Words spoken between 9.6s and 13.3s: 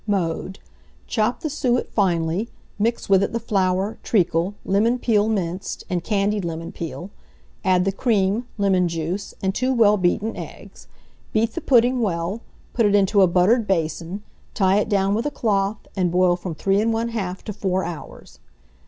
well beaten eggs; beat the pudding well, put it into a